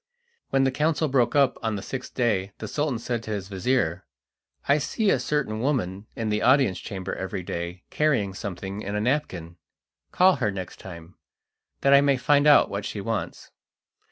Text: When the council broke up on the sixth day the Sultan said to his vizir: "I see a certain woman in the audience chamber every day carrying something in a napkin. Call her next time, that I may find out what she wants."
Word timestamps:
When 0.49 0.63
the 0.63 0.71
council 0.71 1.07
broke 1.07 1.35
up 1.35 1.59
on 1.61 1.75
the 1.75 1.83
sixth 1.83 2.15
day 2.15 2.53
the 2.57 2.67
Sultan 2.67 2.97
said 2.97 3.21
to 3.21 3.29
his 3.29 3.49
vizir: 3.49 4.03
"I 4.67 4.79
see 4.79 5.11
a 5.11 5.19
certain 5.19 5.59
woman 5.59 6.07
in 6.15 6.29
the 6.29 6.41
audience 6.41 6.79
chamber 6.79 7.13
every 7.13 7.43
day 7.43 7.83
carrying 7.91 8.33
something 8.33 8.81
in 8.81 8.95
a 8.95 8.99
napkin. 8.99 9.57
Call 10.11 10.37
her 10.37 10.49
next 10.49 10.79
time, 10.79 11.17
that 11.81 11.93
I 11.93 12.01
may 12.01 12.17
find 12.17 12.47
out 12.47 12.67
what 12.67 12.83
she 12.83 12.99
wants." 12.99 13.51